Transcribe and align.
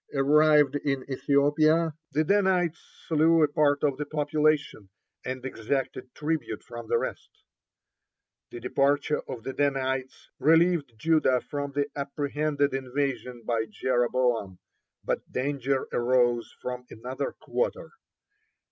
Arrived 0.15 0.75
in 0.77 1.05
Ethiopia, 1.11 1.93
the 2.11 2.23
Danites 2.23 2.81
slew 3.07 3.43
a 3.43 3.47
part 3.47 3.83
of 3.83 3.97
the 3.97 4.05
population, 4.07 4.89
and 5.23 5.45
exacted 5.45 6.11
tribute 6.15 6.63
from 6.63 6.87
the 6.87 6.97
rest. 6.97 7.29
(12) 8.49 8.49
The 8.63 8.67
departure 8.67 9.21
of 9.29 9.43
the 9.43 9.53
Danites 9.53 10.31
relieved 10.39 10.93
Judah 10.97 11.39
from 11.39 11.73
the 11.73 11.85
apprehended 11.95 12.73
invasion 12.73 13.43
by 13.45 13.65
Jeroboam, 13.69 14.57
but 15.03 15.31
danger 15.31 15.87
arose 15.93 16.51
from 16.63 16.83
another 16.89 17.33
quarter. 17.39 17.91